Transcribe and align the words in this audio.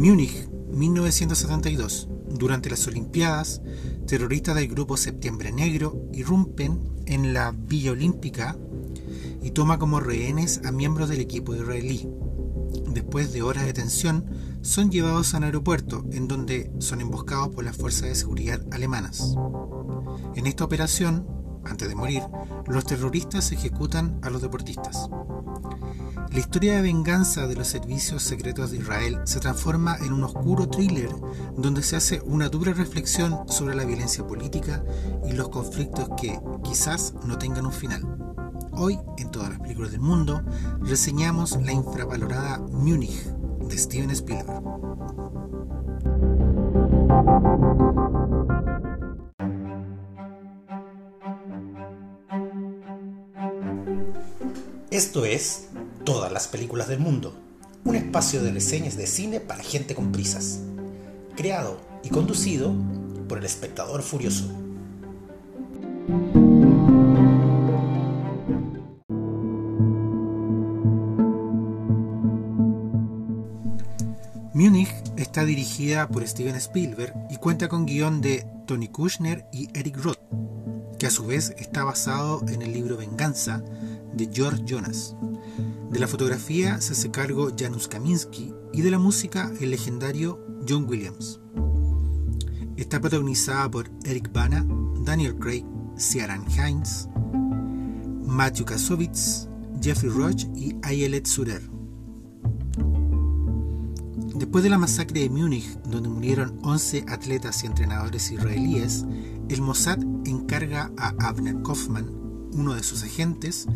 Múnich, 0.00 0.48
1972. 0.72 2.08
Durante 2.30 2.70
las 2.70 2.86
Olimpiadas, 2.86 3.60
terroristas 4.06 4.54
del 4.54 4.68
grupo 4.68 4.96
Septiembre 4.96 5.52
Negro 5.52 6.08
irrumpen 6.14 6.80
en 7.04 7.34
la 7.34 7.52
Villa 7.52 7.92
Olímpica 7.92 8.56
y 9.42 9.50
toma 9.50 9.78
como 9.78 10.00
rehenes 10.00 10.62
a 10.64 10.72
miembros 10.72 11.10
del 11.10 11.20
equipo 11.20 11.54
israelí. 11.54 12.08
Después 12.88 13.34
de 13.34 13.42
horas 13.42 13.66
de 13.66 13.74
tensión, 13.74 14.24
son 14.62 14.90
llevados 14.90 15.34
a 15.34 15.36
un 15.36 15.44
aeropuerto, 15.44 16.06
en 16.12 16.28
donde 16.28 16.72
son 16.78 17.02
emboscados 17.02 17.50
por 17.50 17.64
las 17.64 17.76
fuerzas 17.76 18.08
de 18.08 18.14
seguridad 18.14 18.62
alemanas. 18.70 19.36
En 20.34 20.46
esta 20.46 20.64
operación, 20.64 21.26
antes 21.66 21.90
de 21.90 21.94
morir, 21.94 22.22
los 22.66 22.86
terroristas 22.86 23.52
ejecutan 23.52 24.18
a 24.22 24.30
los 24.30 24.40
deportistas. 24.40 25.10
La 26.32 26.38
historia 26.38 26.76
de 26.76 26.82
venganza 26.82 27.48
de 27.48 27.56
los 27.56 27.66
servicios 27.66 28.22
secretos 28.22 28.70
de 28.70 28.76
Israel 28.78 29.18
se 29.24 29.40
transforma 29.40 29.96
en 29.96 30.12
un 30.12 30.22
oscuro 30.22 30.68
thriller 30.68 31.10
donde 31.56 31.82
se 31.82 31.96
hace 31.96 32.20
una 32.24 32.48
dura 32.48 32.72
reflexión 32.72 33.48
sobre 33.48 33.74
la 33.74 33.84
violencia 33.84 34.24
política 34.24 34.84
y 35.28 35.32
los 35.32 35.48
conflictos 35.48 36.08
que 36.20 36.38
quizás 36.62 37.14
no 37.26 37.36
tengan 37.36 37.66
un 37.66 37.72
final. 37.72 38.02
Hoy, 38.70 38.96
en 39.18 39.32
todas 39.32 39.50
las 39.50 39.58
películas 39.58 39.90
del 39.90 40.02
mundo, 40.02 40.42
reseñamos 40.80 41.60
la 41.62 41.72
infravalorada 41.72 42.58
Múnich 42.58 43.24
de 43.68 43.76
Steven 43.76 44.10
Spielberg. 44.10 44.62
Esto 54.92 55.24
es 55.24 55.69
Todas 56.04 56.32
las 56.32 56.48
películas 56.48 56.88
del 56.88 56.98
mundo, 56.98 57.34
un 57.84 57.94
espacio 57.94 58.42
de 58.42 58.52
reseñas 58.52 58.96
de 58.96 59.06
cine 59.06 59.38
para 59.38 59.62
gente 59.62 59.94
con 59.94 60.12
prisas, 60.12 60.60
creado 61.36 61.78
y 62.02 62.08
conducido 62.08 62.74
por 63.28 63.38
el 63.38 63.44
espectador 63.44 64.02
furioso. 64.02 64.48
Múnich 74.54 74.92
está 75.16 75.44
dirigida 75.44 76.08
por 76.08 76.26
Steven 76.26 76.56
Spielberg 76.56 77.14
y 77.30 77.36
cuenta 77.36 77.68
con 77.68 77.86
guion 77.86 78.20
de 78.20 78.46
Tony 78.66 78.88
Kushner 78.88 79.46
y 79.52 79.68
Eric 79.78 79.98
Roth, 79.98 80.18
que 80.98 81.06
a 81.06 81.10
su 81.10 81.26
vez 81.26 81.54
está 81.58 81.84
basado 81.84 82.42
en 82.48 82.62
el 82.62 82.72
libro 82.72 82.96
Venganza 82.96 83.62
de 84.12 84.28
George 84.32 84.62
Jonas. 84.66 85.14
De 85.90 85.98
la 85.98 86.06
fotografía 86.06 86.80
se 86.80 86.92
hace 86.92 87.10
cargo 87.10 87.50
Janusz 87.58 87.88
Kaminski 87.88 88.54
y 88.72 88.82
de 88.82 88.92
la 88.92 89.00
música 89.00 89.52
el 89.60 89.70
legendario 89.70 90.38
John 90.68 90.86
Williams. 90.88 91.40
Está 92.76 93.00
protagonizada 93.00 93.68
por 93.68 93.90
Eric 94.04 94.32
Bana, 94.32 94.64
Daniel 95.04 95.36
Craig, 95.36 95.64
Ciaran 95.98 96.44
Hines, 96.48 97.08
Matthew 98.24 98.66
Kasovitz, 98.66 99.48
Jeffrey 99.82 100.12
Roach 100.12 100.44
y 100.54 100.76
Ayelet 100.82 101.26
Surer. 101.26 101.68
Después 104.36 104.62
de 104.62 104.70
la 104.70 104.78
masacre 104.78 105.22
de 105.22 105.28
Múnich, 105.28 105.76
donde 105.82 106.08
murieron 106.08 106.60
11 106.62 107.06
atletas 107.08 107.64
y 107.64 107.66
entrenadores 107.66 108.30
israelíes, 108.30 109.04
el 109.48 109.60
Mossad 109.60 109.98
encarga 110.24 110.92
a 110.96 111.08
Abner 111.18 111.60
Kaufman, 111.62 112.19
uno 112.52 112.74
de 112.74 112.82
sus 112.82 113.02
agentes, 113.02 113.66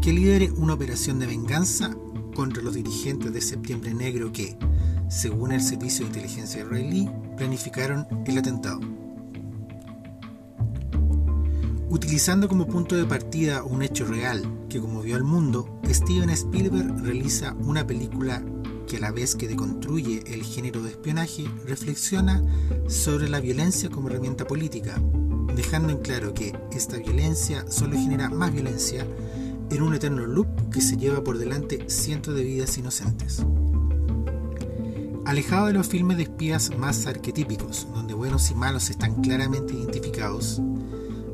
que 0.00 0.12
lidere 0.12 0.50
una 0.52 0.74
operación 0.74 1.18
de 1.18 1.26
venganza 1.26 1.94
contra 2.34 2.62
los 2.62 2.74
dirigentes 2.74 3.32
de 3.32 3.40
Septiembre 3.40 3.94
Negro 3.94 4.32
que, 4.32 4.56
según 5.08 5.52
el 5.52 5.60
Servicio 5.60 6.04
de 6.04 6.10
Inteligencia 6.10 6.62
israelí, 6.62 7.08
planificaron 7.36 8.06
el 8.26 8.38
atentado. 8.38 8.80
Utilizando 11.88 12.48
como 12.48 12.68
punto 12.68 12.96
de 12.96 13.04
partida 13.04 13.64
un 13.64 13.82
hecho 13.82 14.04
real 14.04 14.42
que 14.68 14.80
conmovió 14.80 15.16
al 15.16 15.24
mundo, 15.24 15.80
Steven 15.86 16.30
Spielberg 16.30 17.02
realiza 17.02 17.54
una 17.54 17.84
película 17.84 18.44
que 18.86 18.96
a 18.96 19.00
la 19.00 19.10
vez 19.10 19.36
que 19.36 19.48
deconstruye 19.48 20.22
el 20.26 20.42
género 20.42 20.82
de 20.82 20.90
espionaje, 20.90 21.44
reflexiona 21.66 22.42
sobre 22.88 23.28
la 23.28 23.40
violencia 23.40 23.88
como 23.90 24.08
herramienta 24.08 24.46
política, 24.46 25.00
dejando 25.54 25.92
en 25.92 25.98
claro 25.98 26.34
que 26.34 26.54
esta 26.72 26.96
violencia 26.96 27.64
solo 27.68 27.96
genera 27.96 28.28
más 28.28 28.52
violencia 28.52 29.06
en 29.70 29.82
un 29.82 29.94
eterno 29.94 30.26
loop 30.26 30.70
que 30.70 30.80
se 30.80 30.96
lleva 30.96 31.22
por 31.22 31.38
delante 31.38 31.88
cientos 31.88 32.34
de 32.34 32.42
vidas 32.42 32.76
inocentes. 32.78 33.44
Alejado 35.24 35.66
de 35.66 35.74
los 35.74 35.86
filmes 35.86 36.16
de 36.16 36.24
espías 36.24 36.76
más 36.76 37.06
arquetípicos, 37.06 37.86
donde 37.94 38.14
buenos 38.14 38.50
y 38.50 38.54
malos 38.54 38.90
están 38.90 39.22
claramente 39.22 39.74
identificados, 39.74 40.60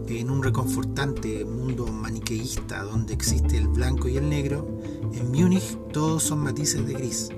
en 0.08 0.30
un 0.30 0.42
reconfortante 0.42 1.44
mundo 1.44 1.86
maniqueísta 1.86 2.82
donde 2.82 3.14
existe 3.14 3.56
el 3.56 3.68
blanco 3.68 4.08
y 4.08 4.16
el 4.16 4.28
negro, 4.28 4.80
en 5.12 5.32
Múnich 5.32 5.78
todos 5.92 6.22
son 6.22 6.40
matices 6.40 6.86
de 6.86 6.94
gris. 6.94 7.28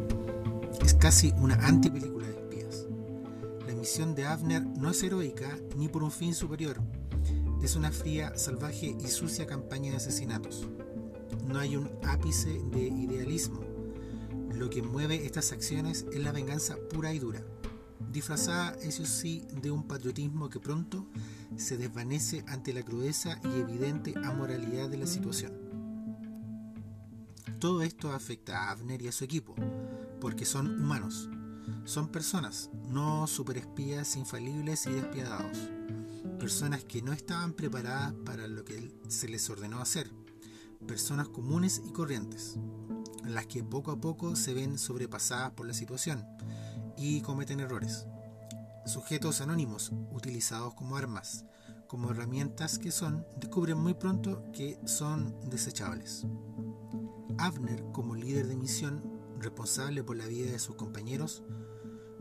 Es 0.85 0.95
casi 0.95 1.33
una 1.39 1.55
antipelícula 1.55 2.18
misión 3.89 4.15
de 4.15 4.27
Avner 4.27 4.67
no 4.67 4.91
es 4.91 5.03
heroica 5.03 5.59
ni 5.75 5.89
por 5.89 6.03
un 6.03 6.11
fin 6.11 6.35
superior. 6.35 6.79
Es 7.63 7.75
una 7.75 7.91
fría, 7.91 8.37
salvaje 8.37 8.95
y 9.03 9.07
sucia 9.07 9.47
campaña 9.47 9.93
de 9.93 9.97
asesinatos. 9.97 10.69
No 11.47 11.59
hay 11.59 11.75
un 11.75 11.89
ápice 12.07 12.61
de 12.71 12.83
idealismo. 12.83 13.63
Lo 14.53 14.69
que 14.69 14.83
mueve 14.83 15.25
estas 15.25 15.53
acciones 15.53 16.05
es 16.13 16.23
la 16.23 16.33
venganza 16.33 16.77
pura 16.93 17.15
y 17.15 17.19
dura, 17.19 17.43
disfrazada, 18.13 18.77
eso 18.83 19.07
sí, 19.07 19.47
de 19.63 19.71
un 19.71 19.85
patriotismo 19.85 20.51
que 20.51 20.61
pronto 20.61 21.07
se 21.57 21.79
desvanece 21.79 22.45
ante 22.47 22.75
la 22.75 22.83
crudeza 22.83 23.41
y 23.43 23.59
evidente 23.59 24.13
amoralidad 24.23 24.91
de 24.91 24.99
la 24.99 25.07
situación. 25.07 25.55
Todo 27.59 27.81
esto 27.81 28.13
afecta 28.13 28.65
a 28.65 28.71
Abner 28.73 29.01
y 29.01 29.09
a 29.09 29.13
su 29.13 29.25
equipo, 29.25 29.55
porque 30.21 30.45
son 30.45 30.79
humanos, 30.79 31.31
son 31.85 32.09
personas, 32.09 32.71
no 32.89 33.27
superespías 33.27 34.17
infalibles 34.17 34.87
y 34.87 34.91
despiadados, 34.91 35.59
personas 36.39 36.85
que 36.85 37.03
no 37.03 37.13
estaban 37.13 37.53
preparadas 37.53 38.13
para 38.25 38.47
lo 38.47 38.65
que 38.65 38.93
se 39.09 39.29
les 39.29 39.49
ordenó 39.51 39.81
hacer, 39.81 40.11
personas 40.87 41.29
comunes 41.29 41.83
y 41.85 41.93
corrientes, 41.93 42.59
las 43.25 43.47
que 43.47 43.65
poco 43.65 43.91
a 43.91 44.01
poco 44.01 44.37
se 44.37 44.55
ven 44.55 44.79
sobrepasadas 44.79 45.53
por 45.53 45.67
la 45.67 45.75
situación 45.75 46.25
y 46.97 47.21
cometen 47.23 47.61
errores. 47.61 48.07
Sujetos 48.87 49.41
anónimos 49.41 49.93
utilizados 50.13 50.75
como 50.75 50.97
armas, 50.97 51.45
como 51.89 52.11
herramientas 52.11 52.79
que 52.79 52.93
son, 52.93 53.27
descubren 53.37 53.79
muy 53.79 53.95
pronto 53.95 54.45
que 54.53 54.79
son 54.85 55.35
desechables. 55.49 56.27
Abner, 57.39 57.85
como 57.93 58.15
líder 58.15 58.47
de 58.47 58.57
misión, 58.57 59.18
responsable 59.41 60.03
por 60.03 60.17
la 60.17 60.27
vida 60.27 60.51
de 60.51 60.59
sus 60.59 60.77
compañeros, 60.77 61.43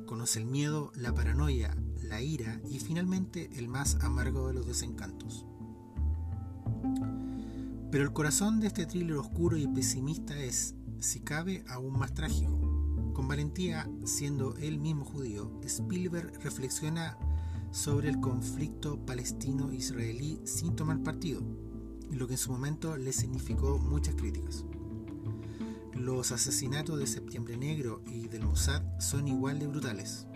conoce 0.06 0.40
el 0.40 0.46
miedo, 0.46 0.92
la 0.96 1.14
paranoia, 1.14 1.76
la 2.02 2.22
ira 2.22 2.62
y 2.70 2.80
finalmente 2.80 3.50
el 3.56 3.68
más 3.68 3.96
amargo 4.02 4.48
de 4.48 4.54
los 4.54 4.66
desencantos. 4.66 5.46
Pero 7.92 8.04
el 8.04 8.14
corazón 8.14 8.60
de 8.60 8.68
este 8.68 8.86
thriller 8.86 9.18
oscuro 9.18 9.58
y 9.58 9.68
pesimista 9.68 10.38
es, 10.38 10.76
si 11.00 11.22
cabe, 11.22 11.64
aún 11.68 11.98
más 11.98 12.14
trágico. 12.14 12.60
Con 13.14 13.28
valentía, 13.28 13.90
siendo 14.06 14.56
él 14.58 14.78
mismo 14.80 15.06
judío, 15.06 15.60
Spielberg 15.64 16.40
reflexiona 16.44 17.18
sobre 17.72 18.10
el 18.10 18.20
conflicto 18.20 19.06
palestino-israelí 19.06 20.42
sin 20.46 20.76
tomar 20.76 21.02
partido, 21.04 21.42
lo 22.12 22.28
que 22.28 22.34
en 22.34 22.38
su 22.38 22.52
momento 22.52 22.98
le 22.98 23.14
significó 23.14 23.78
muchas 23.80 24.16
críticas. 24.16 24.66
Los 25.98 26.32
asesinatos 26.32 27.00
de 27.00 27.08
Septiembre 27.08 27.58
Negro 27.58 28.04
y 28.06 28.28
del 28.28 28.46
Mossad 28.46 28.84
son 29.00 29.28
igual 29.28 29.58
de 29.58 29.66
brutales. 29.66 30.28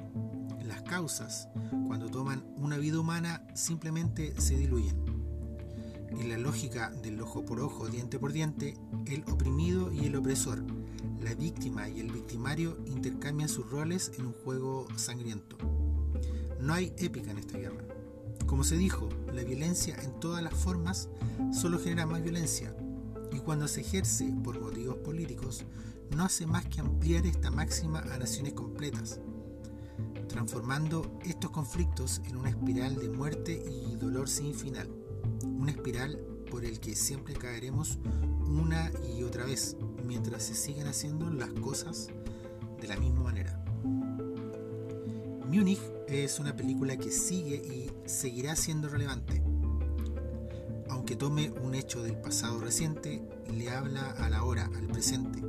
Las 0.65 0.81
causas, 0.81 1.49
cuando 1.85 2.09
toman 2.09 2.43
una 2.57 2.77
vida 2.77 2.99
humana, 2.99 3.45
simplemente 3.53 4.33
se 4.41 4.57
diluyen. 4.57 4.97
En 6.19 6.29
la 6.29 6.39
lógica 6.39 6.89
del 7.03 7.21
ojo 7.21 7.45
por 7.45 7.59
ojo, 7.59 7.87
diente 7.87 8.17
por 8.17 8.33
diente, 8.33 8.75
el 9.05 9.23
oprimido 9.31 9.93
y 9.93 10.05
el 10.05 10.15
opresor, 10.15 10.63
la 11.21 11.35
víctima 11.35 11.87
y 11.87 11.99
el 11.99 12.11
victimario 12.11 12.79
intercambian 12.87 13.47
sus 13.47 13.69
roles 13.69 14.11
en 14.17 14.25
un 14.25 14.33
juego 14.33 14.87
sangriento. 14.95 15.57
No 16.59 16.73
hay 16.73 16.91
épica 16.97 17.29
en 17.29 17.37
esta 17.37 17.59
guerra. 17.59 17.85
Como 18.47 18.63
se 18.63 18.77
dijo, 18.77 19.09
la 19.31 19.43
violencia 19.43 19.95
en 20.01 20.19
todas 20.19 20.41
las 20.43 20.55
formas 20.55 21.07
solo 21.53 21.77
genera 21.77 22.07
más 22.07 22.23
violencia, 22.23 22.75
y 23.31 23.39
cuando 23.39 23.67
se 23.67 23.81
ejerce 23.81 24.31
por 24.43 24.59
motivos 24.59 24.97
políticos, 24.97 25.63
no 26.15 26.25
hace 26.25 26.45
más 26.45 26.65
que 26.65 26.81
ampliar 26.81 27.25
esta 27.25 27.51
máxima 27.51 27.99
a 27.99 28.17
naciones 28.17 28.53
completas, 28.53 29.19
transformando 30.27 31.19
estos 31.25 31.51
conflictos 31.51 32.21
en 32.25 32.37
una 32.37 32.49
espiral 32.49 32.95
de 32.95 33.09
muerte 33.09 33.63
y 33.69 33.95
dolor 33.95 34.27
sin 34.27 34.53
final, 34.53 34.89
una 35.43 35.71
espiral 35.71 36.17
por 36.49 36.65
el 36.65 36.79
que 36.79 36.95
siempre 36.95 37.33
caeremos 37.33 37.97
una 38.45 38.91
y 39.15 39.23
otra 39.23 39.45
vez, 39.45 39.77
mientras 40.05 40.43
se 40.43 40.55
siguen 40.55 40.87
haciendo 40.87 41.29
las 41.29 41.49
cosas 41.49 42.09
de 42.81 42.87
la 42.87 42.97
misma 42.97 43.23
manera. 43.23 43.63
Múnich 45.47 45.81
es 46.07 46.39
una 46.39 46.55
película 46.55 46.97
que 46.97 47.11
sigue 47.11 47.55
y 47.55 47.91
seguirá 48.07 48.55
siendo 48.55 48.87
relevante. 48.89 49.40
Aunque 50.91 51.15
tome 51.15 51.49
un 51.49 51.73
hecho 51.73 52.03
del 52.03 52.17
pasado 52.17 52.59
reciente, 52.59 53.23
le 53.49 53.69
habla 53.69 54.11
a 54.11 54.29
la 54.29 54.43
hora, 54.43 54.69
al 54.75 54.87
presente. 54.87 55.41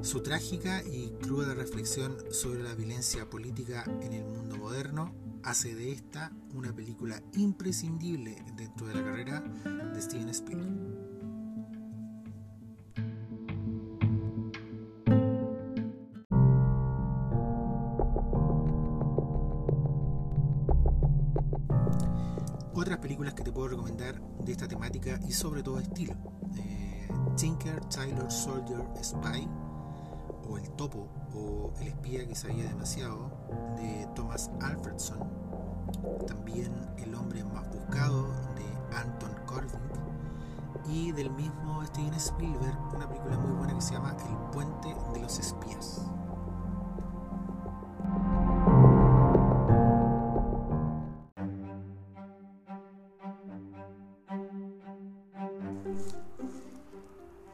Su 0.00 0.22
trágica 0.22 0.82
y 0.82 1.10
cruda 1.20 1.54
reflexión 1.54 2.16
sobre 2.30 2.62
la 2.62 2.74
violencia 2.74 3.28
política 3.28 3.84
en 4.00 4.14
el 4.14 4.24
mundo 4.24 4.56
moderno 4.56 5.14
hace 5.42 5.74
de 5.74 5.92
esta 5.92 6.32
una 6.54 6.74
película 6.74 7.22
imprescindible 7.34 8.42
dentro 8.56 8.86
de 8.86 8.94
la 8.94 9.04
carrera 9.04 9.40
de 9.40 10.00
Steven 10.00 10.30
Spielberg. 10.30 11.13
Otras 22.76 22.98
películas 22.98 23.34
que 23.34 23.44
te 23.44 23.52
puedo 23.52 23.68
recomendar 23.68 24.20
de 24.20 24.50
esta 24.50 24.66
temática 24.66 25.20
y 25.28 25.32
sobre 25.32 25.62
todo 25.62 25.78
estilo. 25.78 26.14
Eh, 26.56 27.08
Tinker, 27.36 27.80
Tyler, 27.84 28.30
Soldier, 28.30 28.82
Spy, 29.00 29.48
o 30.48 30.58
El 30.58 30.68
Topo, 30.72 31.08
o 31.34 31.72
El 31.80 31.88
Espía 31.88 32.26
que 32.26 32.34
sabía 32.34 32.64
demasiado, 32.64 33.30
de 33.76 34.08
Thomas 34.16 34.50
Alfredson. 34.60 35.20
También 36.26 36.72
El 36.98 37.14
Hombre 37.14 37.44
Más 37.44 37.68
Buscado, 37.70 38.26
de 38.56 38.96
Anton 38.96 39.30
Corbijn. 39.46 39.80
Y 40.88 41.12
del 41.12 41.30
mismo 41.30 41.84
Steven 41.86 42.14
Spielberg, 42.14 42.76
una 42.92 43.08
película 43.08 43.38
muy 43.38 43.52
buena 43.52 43.74
que 43.74 43.82
se 43.82 43.94
llama 43.94 44.16
El 44.28 44.50
Puente 44.50 44.94
de 45.12 45.20
los 45.20 45.38
Espías. 45.38 46.02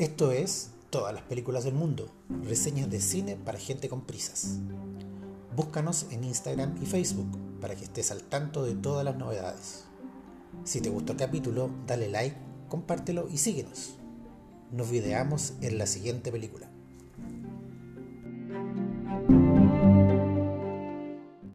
Esto 0.00 0.32
es 0.32 0.70
Todas 0.88 1.12
las 1.12 1.25
películas 1.25 1.64
del 1.64 1.75
mundo, 1.75 2.11
reseñas 2.43 2.88
de 2.88 3.02
cine 3.02 3.37
para 3.37 3.58
gente 3.58 3.91
con 3.91 4.00
prisas. 4.00 4.56
Búscanos 5.55 6.06
en 6.11 6.25
Instagram 6.25 6.75
y 6.82 6.87
Facebook 6.87 7.29
para 7.61 7.76
que 7.76 7.85
estés 7.85 8.11
al 8.11 8.23
tanto 8.23 8.64
de 8.64 8.75
todas 8.75 9.05
las 9.05 9.17
novedades. 9.17 9.85
Si 10.64 10.81
te 10.81 10.88
gustó 10.88 11.12
el 11.12 11.19
capítulo, 11.19 11.69
dale 11.87 12.08
like, 12.08 12.35
compártelo 12.70 13.29
y 13.29 13.37
síguenos. 13.37 13.97
Nos 14.73 14.91
videamos 14.91 15.52
en 15.61 15.76
la 15.76 15.87
siguiente 15.87 16.32
película. 16.32 16.70